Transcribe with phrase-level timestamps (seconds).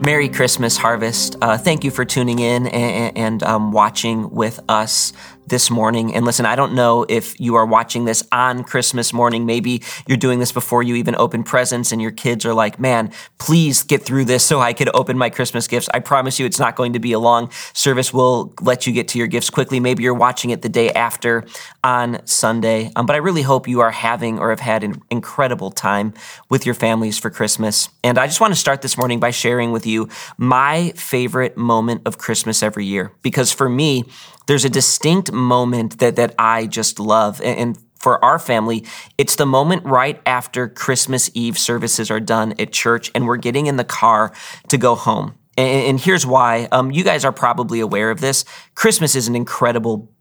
[0.00, 1.36] Merry Christmas, Harvest.
[1.42, 5.12] Uh, thank you for tuning in and, and um, watching with us
[5.48, 6.14] this morning.
[6.14, 9.46] And listen, I don't know if you are watching this on Christmas morning.
[9.46, 13.12] Maybe you're doing this before you even open presents and your kids are like, man,
[13.38, 15.88] please get through this so I could open my Christmas gifts.
[15.92, 18.12] I promise you it's not going to be a long service.
[18.12, 19.80] We'll let you get to your gifts quickly.
[19.80, 21.44] Maybe you're watching it the day after
[21.82, 22.90] on Sunday.
[22.96, 26.14] Um, but I really hope you are having or have had an incredible time
[26.48, 27.88] with your families for Christmas.
[28.04, 32.02] And I just want to start this morning by sharing with you my favorite moment
[32.04, 33.12] of Christmas every year.
[33.22, 34.04] Because for me,
[34.48, 37.40] there's a distinct moment that that I just love.
[37.42, 38.86] And, for our family,
[39.18, 43.66] it's the moment right after Christmas Eve services are done at church and we're getting
[43.66, 44.32] in the car
[44.68, 45.34] to go home.
[45.56, 46.68] And, here's why.
[46.70, 48.44] Um, you guys are probably aware of this.
[48.76, 50.12] Christmas is an incredible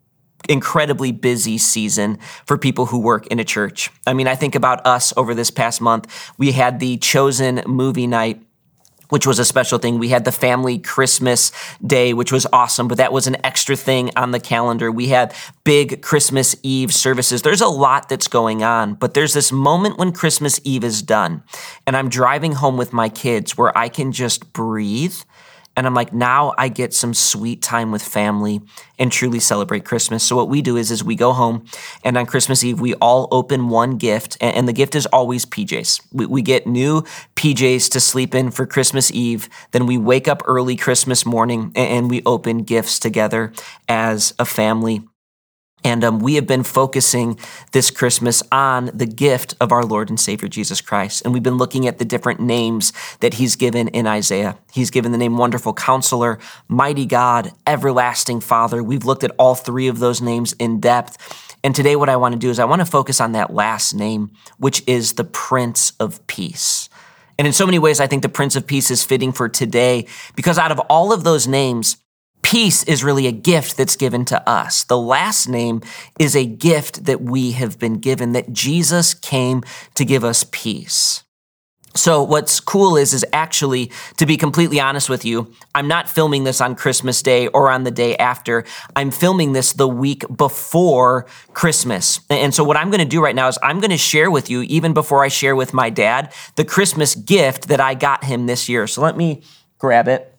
[0.50, 3.92] incredibly busy season for people who work in a church.
[4.06, 6.32] I mean, I think about us over this past month.
[6.38, 8.42] We had the chosen movie night
[9.10, 10.00] which was a special thing.
[10.00, 11.52] We had the family Christmas
[11.86, 14.92] day, which was awesome, but that was an extra thing on the calendar.
[14.92, 15.34] We had
[15.64, 17.42] big Christmas Eve services.
[17.42, 21.44] There's a lot that's going on, but there's this moment when Christmas Eve is done
[21.86, 25.16] and I'm driving home with my kids where I can just breathe
[25.78, 28.62] and I'm like, now I get some sweet time with family
[28.98, 30.24] and truly celebrate Christmas.
[30.24, 31.66] So what we do is, is we go home
[32.04, 36.02] and on Christmas Eve, we all open one gift and, the gift is always PJs.
[36.12, 37.04] We, we get new
[37.36, 39.48] PJs to sleep in for Christmas Eve.
[39.72, 43.54] Then we wake up early Christmas morning and, and we open gifts together
[43.88, 45.04] as a family.
[45.88, 47.40] And um, we have been focusing
[47.72, 51.24] this Christmas on the gift of our Lord and Savior Jesus Christ.
[51.24, 54.58] And we've been looking at the different names that He's given in Isaiah.
[54.74, 58.84] He's given the name Wonderful Counselor, Mighty God, Everlasting Father.
[58.84, 61.56] We've looked at all three of those names in depth.
[61.64, 63.94] And today, what I want to do is I want to focus on that last
[63.94, 66.90] name, which is the Prince of Peace.
[67.40, 70.06] And in so many ways, I think the Prince of Peace is fitting for today
[70.36, 71.96] because out of all of those names,
[72.48, 74.86] Peace is really a gift that's given to us.
[74.86, 75.82] The last name
[76.18, 79.64] is a gift that we have been given, that Jesus came
[79.96, 81.26] to give us peace.
[81.94, 86.46] So what's cool is, is actually, to be completely honest with you, I'm not filming
[86.46, 88.64] this on Christmas Day or on the day after.
[88.96, 92.22] I'm filming this the week before Christmas.
[92.30, 94.50] And so what I'm going to do right now is I'm going to share with
[94.50, 98.46] you, even before I share with my dad, the Christmas gift that I got him
[98.46, 98.88] this year.
[98.88, 99.44] So let me
[99.80, 100.34] grab it.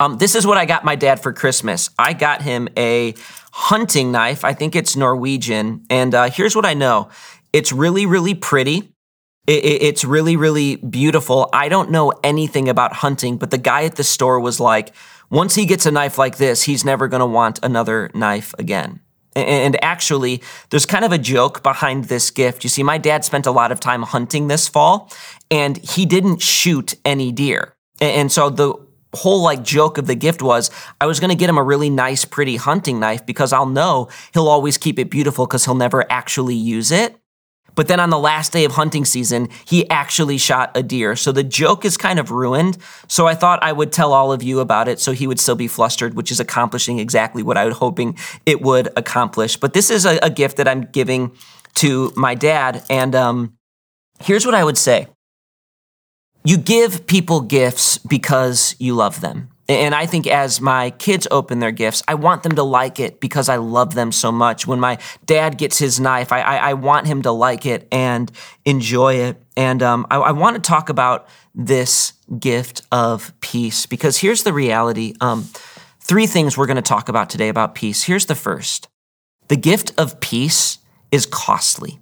[0.00, 1.90] Um, this is what I got my dad for Christmas.
[1.98, 3.14] I got him a
[3.52, 4.44] hunting knife.
[4.44, 5.84] I think it's Norwegian.
[5.90, 7.10] And uh, here's what I know
[7.52, 8.92] it's really, really pretty.
[9.46, 11.50] It, it, it's really, really beautiful.
[11.52, 14.94] I don't know anything about hunting, but the guy at the store was like,
[15.28, 19.00] once he gets a knife like this, he's never going to want another knife again.
[19.36, 22.64] And actually, there's kind of a joke behind this gift.
[22.64, 25.10] You see, my dad spent a lot of time hunting this fall,
[25.50, 27.74] and he didn't shoot any deer.
[28.00, 28.74] And so the
[29.14, 31.90] whole like joke of the gift was I was going to get him a really
[31.90, 36.10] nice, pretty hunting knife because I'll know he'll always keep it beautiful because he'll never
[36.10, 37.16] actually use it.
[37.74, 41.16] But then on the last day of hunting season, he actually shot a deer.
[41.16, 42.78] So the joke is kind of ruined.
[43.08, 45.54] So I thought I would tell all of you about it so he would still
[45.54, 49.56] be flustered, which is accomplishing exactly what I was hoping it would accomplish.
[49.56, 51.32] But this is a, a gift that I'm giving
[51.76, 52.84] to my dad.
[52.90, 53.56] And um,
[54.20, 55.06] here's what I would say
[56.44, 59.50] you give people gifts because you love them.
[59.68, 63.20] And I think as my kids open their gifts, I want them to like it
[63.20, 64.66] because I love them so much.
[64.66, 68.32] When my dad gets his knife, I, I, I want him to like it and
[68.64, 69.40] enjoy it.
[69.56, 74.52] And um, I, I want to talk about this gift of peace because here's the
[74.52, 75.14] reality.
[75.20, 75.46] Um,
[76.00, 78.02] three things we're going to talk about today about peace.
[78.02, 78.88] Here's the first
[79.46, 80.78] the gift of peace
[81.12, 82.00] is costly.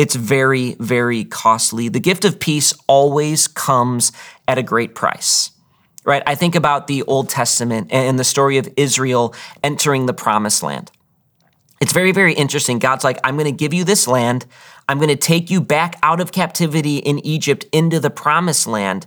[0.00, 1.90] It's very, very costly.
[1.90, 4.12] The gift of peace always comes
[4.48, 5.50] at a great price,
[6.06, 6.22] right?
[6.26, 10.90] I think about the Old Testament and the story of Israel entering the promised land.
[11.82, 12.78] It's very, very interesting.
[12.78, 14.46] God's like, I'm going to give you this land.
[14.88, 19.06] I'm going to take you back out of captivity in Egypt into the promised land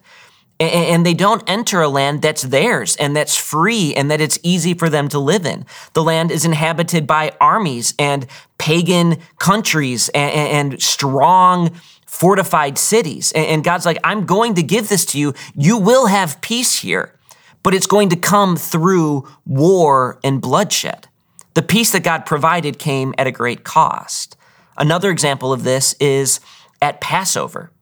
[0.59, 4.73] and they don't enter a land that's theirs and that's free and that it's easy
[4.73, 5.65] for them to live in.
[5.93, 8.27] The land is inhabited by armies and
[8.57, 11.71] pagan countries and, strong,
[12.05, 13.33] fortified cities.
[13.35, 15.33] And God's like, I'm going to give this to you.
[15.55, 17.17] You will have peace here,
[17.63, 21.07] but it's going to come through war and bloodshed.
[21.55, 24.37] The peace that God provided came at a great cost.
[24.77, 26.39] Another example of this is
[26.81, 27.72] at Passover.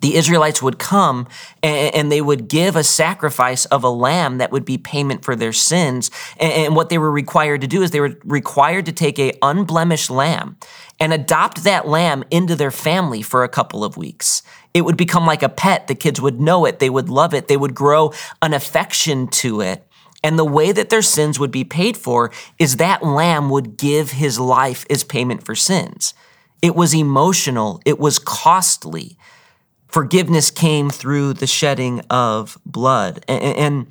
[0.00, 1.28] The Israelites would come
[1.62, 5.52] and, they would give a sacrifice of a lamb that would be payment for their
[5.52, 6.10] sins.
[6.38, 10.10] And, what they were required to do is they were required to take a unblemished
[10.10, 10.56] lamb
[10.98, 14.42] and adopt that lamb into their family for a couple of weeks.
[14.74, 15.86] It would become like a pet.
[15.86, 16.78] The kids would know it.
[16.78, 17.48] They would love it.
[17.48, 19.86] They would grow an affection to it.
[20.24, 24.12] And the way that their sins would be paid for is that lamb would give
[24.12, 26.14] his life as payment for sins.
[26.62, 27.80] It was emotional.
[27.84, 29.18] It was costly.
[29.92, 33.24] Forgiveness came through the shedding of blood.
[33.28, 33.86] And,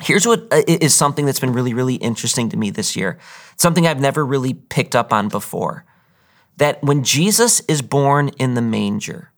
[0.00, 3.18] here's what uh, something that's been really, really interesting to me this year.
[3.56, 5.84] Something I've never really picked up on before.
[6.58, 9.32] That when Jesus is born in the manger,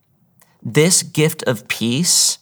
[0.63, 2.39] this gift of peace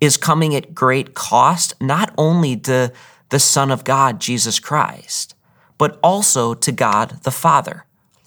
[0.00, 2.92] is coming at great cost, not only to
[3.30, 5.34] the Son of God, Jesus Christ,
[5.78, 7.86] but also to God the Father.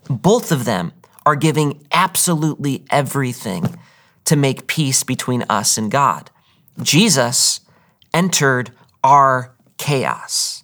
[0.10, 0.94] Both of them
[1.26, 3.78] are giving absolutely everything
[4.26, 6.30] to make peace between us and God.
[6.82, 7.62] Jesus
[8.14, 8.72] entered
[9.04, 10.64] our chaos.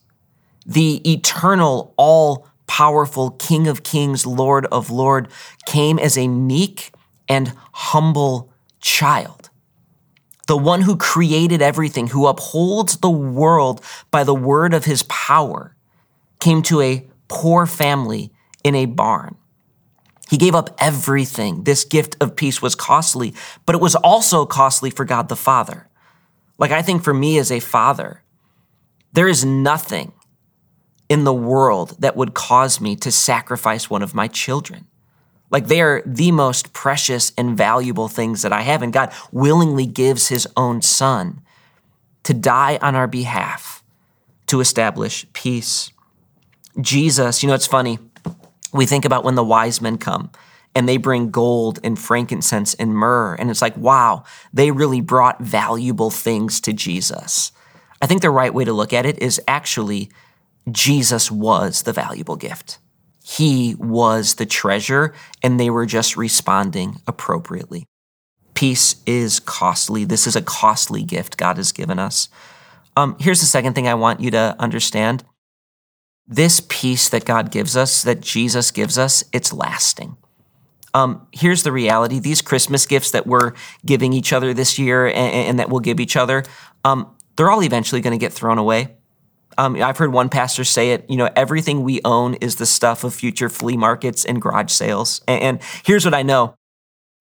[0.66, 5.28] The eternal, all powerful King of Kings, Lord of Lord
[5.66, 6.92] came as a meek
[7.28, 9.52] and humble child
[10.52, 13.82] the one who created everything, who upholds the world
[14.12, 15.78] by the word of his power,
[16.42, 19.38] came to a poor family in a barn.
[20.32, 21.66] He gave up everything.
[21.66, 23.34] This gift of peace was costly,
[23.66, 25.90] but it was also costly for God the Father.
[26.58, 28.24] Like I think for me as a father,
[29.12, 30.14] there is nothing
[31.10, 34.88] in the world that would cause me to sacrifice one of my children.
[35.50, 38.82] Like they are the most precious and valuable things that I have.
[38.82, 41.42] And God willingly gives his own son
[42.24, 43.84] to die on our behalf
[44.48, 45.92] to establish peace.
[46.80, 48.00] Jesus, you know, it's funny.
[48.74, 50.32] We think about when the wise men come
[50.74, 53.36] and they bring gold and frankincense and myrrh.
[53.36, 54.24] And it's like, wow,
[54.54, 57.52] they really brought valuable things to Jesus.
[58.02, 60.10] I think the right way to look at it is actually
[60.72, 62.80] Jesus was the valuable gift.
[63.24, 65.14] He was the treasure,
[65.44, 67.86] and they were just responding appropriately.
[68.54, 70.06] Peace is costly.
[70.06, 72.30] This is a costly gift God has given us.
[72.98, 75.24] Um, here's the second thing I want you to understand
[76.28, 80.18] this peace that God gives us, that Jesus gives us, it's lasting.
[80.94, 83.54] Um, here's the reality these Christmas gifts that we're
[83.86, 86.44] giving each other this year and, and that we'll give each other,
[86.84, 88.96] um, they're all eventually going to get thrown away.
[89.58, 93.04] Um, I've heard one pastor say it, you know, everything we own is the stuff
[93.04, 95.22] of future flea markets and garage sales.
[95.28, 96.56] And, and here's what I know.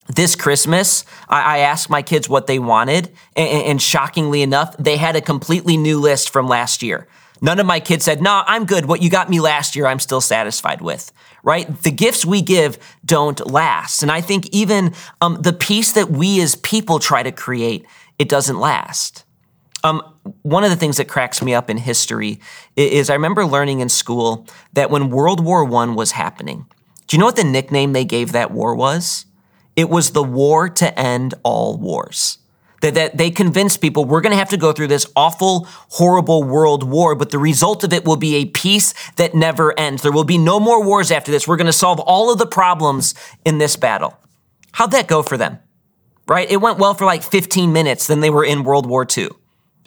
[0.09, 5.21] This Christmas, I, asked my kids what they wanted, and shockingly enough, they had a
[5.21, 7.07] completely new list from last year.
[7.41, 8.87] None of my kids said, nah, I'm good.
[8.87, 11.11] What you got me last year, I'm still satisfied with,
[11.43, 11.83] right?
[11.83, 14.03] The gifts we give don't last.
[14.03, 17.87] And I think even um, the peace that we as people try to create,
[18.19, 19.25] it doesn't last.
[19.83, 20.03] Um,
[20.43, 22.41] one of the things that cracks me up in history
[22.77, 26.67] is I remember learning in school that when World War I was happening,
[27.07, 29.25] do you know what the nickname they gave that war was?
[29.77, 32.39] It was the war to end all wars.
[32.81, 36.43] That, that they convinced people we're going to have to go through this awful, horrible
[36.43, 40.01] world war, but the result of it will be a peace that never ends.
[40.01, 41.47] There will be no more wars after this.
[41.47, 44.17] We're going to solve all of the problems in this battle.
[44.73, 45.59] How'd that go for them?
[46.27, 46.51] Right?
[46.51, 49.29] It went well for like 15 minutes, then they were in World War II.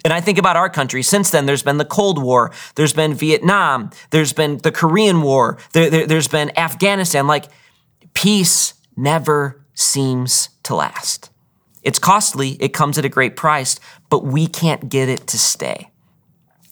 [0.04, 1.02] And I think about our country.
[1.02, 5.58] Since then, there's been the Cold War, there's been Vietnam, there's been the Korean War,
[5.72, 7.26] there, there, there's been Afghanistan.
[7.26, 7.46] Like,
[8.12, 11.30] peace never seems to last.
[11.84, 13.78] It's costly, it comes at a great price,
[14.10, 15.90] but we can't get it to stay.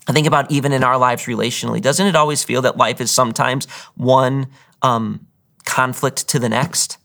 [0.09, 1.81] I think about even in our lives relationally.
[1.81, 4.49] Doesn't it always feel that life is sometimes one
[4.81, 5.27] um,
[5.65, 6.99] conflict to the next?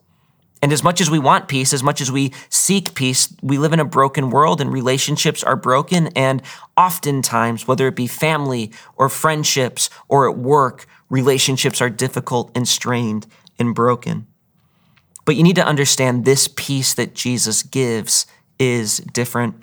[0.61, 3.73] And as much as we want peace, as much as we seek peace, we live
[3.73, 6.07] in a broken world and relationships are broken.
[6.15, 6.41] And
[6.75, 13.27] oftentimes, whether it be family or friendships or at work, relationships are difficult and strained
[13.59, 14.25] and broken.
[15.27, 18.27] But you need to understand this peace that Jesus gives
[18.59, 19.61] is different.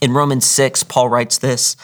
[0.00, 1.76] In Romans 6, Paul writes this.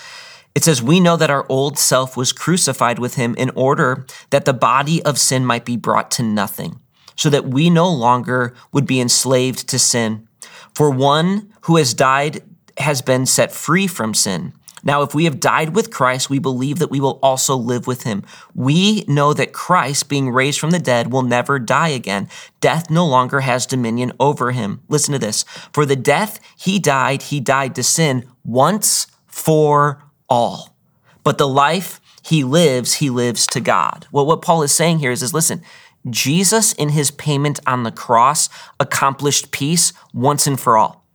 [0.54, 4.46] It says, We know that our old self was crucified with him in order that
[4.46, 6.80] the body of sin might be brought to nothing
[7.14, 10.26] so that we no longer would be enslaved to sin.
[10.74, 12.42] For one who has died
[12.78, 14.54] has been set free from sin.
[14.84, 18.02] Now, if we have died with Christ, we believe that we will also live with
[18.02, 18.24] him.
[18.54, 22.28] We know that Christ, being raised from the dead, will never die again.
[22.60, 24.80] Death no longer has dominion over him.
[24.88, 25.44] Listen to this.
[25.72, 30.76] For the death he died, he died to sin once for all.
[31.24, 34.06] But the life he lives, he lives to God.
[34.10, 35.62] Well, what Paul is saying here is, is listen,
[36.10, 38.48] Jesus, in his payment on the cross,
[38.80, 41.06] accomplished peace once and for all.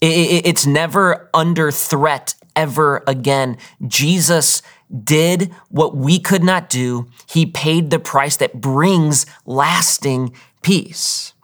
[0.00, 3.56] It's never under threat ever again.
[3.86, 4.60] Jesus
[5.04, 7.06] did what we could not do.
[7.30, 11.34] He paid the price that brings lasting peace.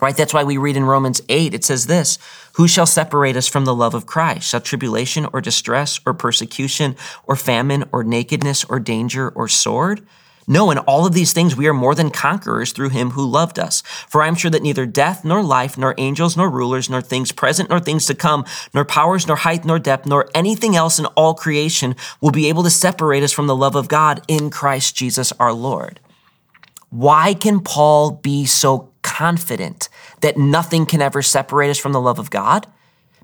[0.00, 0.16] Right?
[0.16, 2.18] That's why we read in Romans 8, it says this
[2.54, 4.48] Who shall separate us from the love of Christ?
[4.48, 10.04] Shall tribulation or distress or persecution or famine or nakedness or danger or sword?
[10.50, 13.58] No, in all of these things we are more than conquerors through him who loved
[13.58, 13.82] us.
[13.82, 17.32] For I am sure that neither death, nor life, nor angels, nor rulers, nor things
[17.32, 21.04] present, nor things to come, nor powers, nor height, nor depth, nor anything else in
[21.04, 24.96] all creation will be able to separate us from the love of God in Christ
[24.96, 26.00] Jesus our Lord.
[26.88, 29.90] Why can Paul be so confident
[30.22, 32.66] that nothing can ever separate us from the love of God?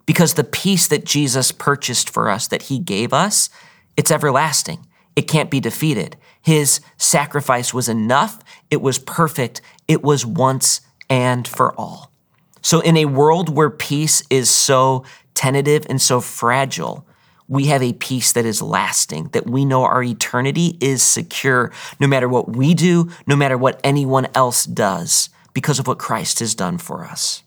[0.05, 3.49] Because the peace that Jesus purchased for us, that he gave us,
[3.97, 4.87] it's everlasting.
[5.17, 6.19] It can't be defeated.
[6.45, 8.39] His sacrifice was enough,
[8.71, 12.13] it was perfect, it was once and for all.
[12.61, 17.07] So, in a world where peace is so tentative and so fragile,
[17.49, 22.07] we have a peace that is lasting, that we know our eternity is secure no
[22.07, 26.55] matter what we do, no matter what anyone else does, because of what Christ has
[26.55, 27.43] done for us.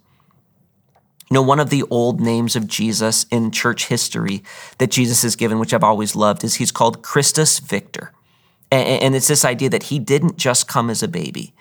[1.29, 4.41] You know, one of the old names of Jesus in church history
[4.79, 8.11] that Jesus has given, which I've always loved, is he's called Christus Victor.
[8.71, 11.53] And it's this idea that he didn't just come as a baby,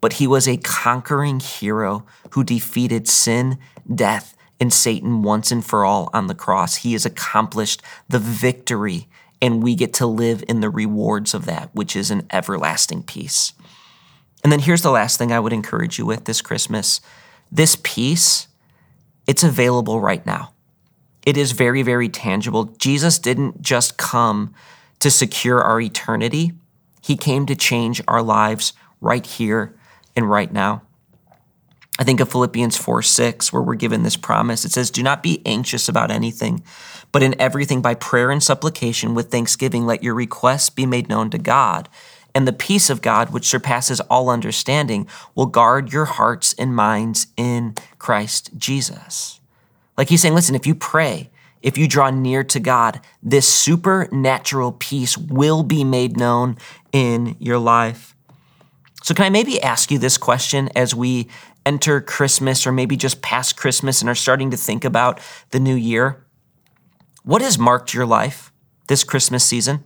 [0.00, 3.58] but he was a conquering hero who defeated sin,
[3.92, 6.76] death, and Satan once and for all on the cross.
[6.76, 9.08] He has accomplished the victory,
[9.42, 13.52] and we get to live in the rewards of that, which is an everlasting peace.
[14.42, 17.00] And then here's the last thing I would encourage you with this Christmas
[17.52, 18.48] this peace,
[19.26, 20.52] it's available right now.
[21.24, 22.64] It is very, very tangible.
[22.78, 24.54] Jesus didn't just come
[25.04, 26.54] to secure our eternity.
[27.02, 29.76] He came to change our lives right here
[30.16, 30.80] and right now.
[31.98, 34.64] I think of Philippians 4 6, where we're given this promise.
[34.64, 36.64] It says, Do not be anxious about anything,
[37.12, 41.28] but in everything by prayer and supplication with thanksgiving, let your requests be made known
[41.32, 41.90] to God.
[42.34, 47.26] And the peace of God, which surpasses all understanding, will guard your hearts and minds
[47.36, 49.38] in Christ Jesus.
[49.98, 51.28] Like he's saying, listen, if you pray,
[51.64, 56.58] if you draw near to God, this supernatural peace will be made known
[56.92, 58.14] in your life.
[59.02, 61.26] So, can I maybe ask you this question as we
[61.64, 65.74] enter Christmas or maybe just past Christmas and are starting to think about the new
[65.74, 66.26] year?
[67.22, 68.52] What has marked your life
[68.88, 69.84] this Christmas season?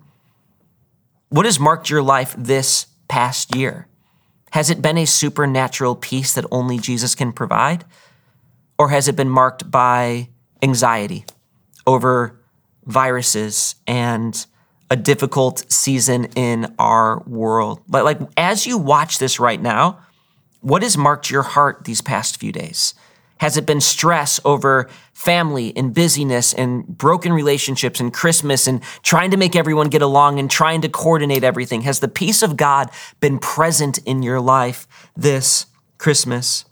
[1.28, 3.86] What has marked your life this past year?
[4.50, 7.84] Has it been a supernatural peace that only Jesus can provide?
[8.80, 10.30] Or has it been marked by
[10.60, 11.24] anxiety?
[11.88, 12.38] Over
[12.84, 14.46] viruses and
[14.90, 17.80] a difficult season in our world.
[17.88, 19.98] But like as you watch this right now,
[20.60, 22.94] what has marked your heart these past few days?
[23.38, 29.30] Has it been stress over family and busyness and broken relationships and Christmas and trying
[29.30, 31.82] to make everyone get along and trying to coordinate everything?
[31.82, 32.90] Has the peace of God
[33.20, 35.66] been present in your life this
[35.96, 36.64] Christmas?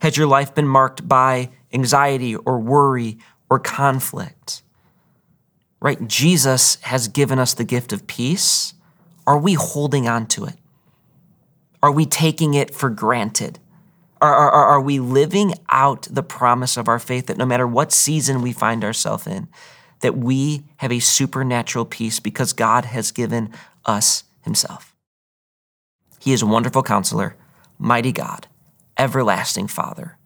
[0.00, 3.18] Has your life been marked by anxiety or worry
[3.54, 4.62] or conflict.
[5.80, 6.08] Right?
[6.08, 8.74] Jesus has given us the gift of peace.
[9.28, 10.56] Are we holding on to it?
[11.80, 13.60] Are we taking it for granted?
[14.20, 17.92] Are, are, are we living out the promise of our faith that no matter what
[17.92, 19.46] season we find ourselves in,
[20.00, 23.52] that we have a supernatural peace because God has given
[23.84, 24.96] us Himself?
[26.18, 27.36] He is a wonderful counselor,
[27.78, 28.48] mighty God,
[28.98, 30.16] everlasting Father,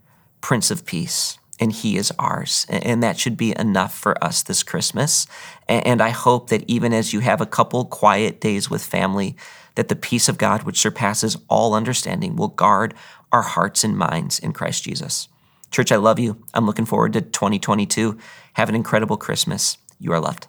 [0.41, 2.67] Prince of Peace and He is ours.
[2.69, 5.27] And that should be enough for us this Christmas.
[5.69, 9.37] And I hope that even as you have a couple quiet days with family,
[9.75, 12.95] that the peace of God, which surpasses all understanding, will guard
[13.31, 15.29] our hearts and minds in Christ Jesus.
[15.71, 16.43] Church, I love you.
[16.55, 18.19] I'm looking forward to 2022.
[18.55, 19.77] Have an incredible Christmas.
[20.00, 20.49] You are loved.